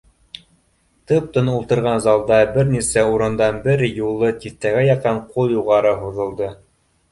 [1.11, 6.53] Тып-тын ултырған залда бер нисә урындан бер юлы тиҫтәгә яҡын ҡул юғары һуҙылды